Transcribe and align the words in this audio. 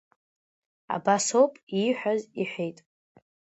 Абас 0.95 1.25
ауп 1.37 1.53
ииҳәаз,— 1.81 2.21
иҳәеит. 2.41 2.77